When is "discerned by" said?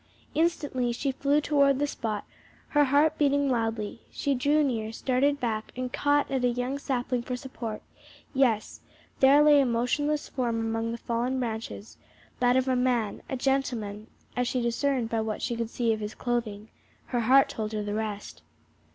14.59-15.21